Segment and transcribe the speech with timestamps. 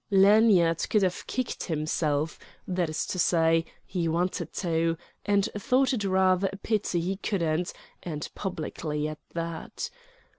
[0.09, 6.03] Lanyard could have kicked himself; that is to say, he wanted to, and thought it
[6.03, 9.91] rather a pity he couldn't, and publicly, at that.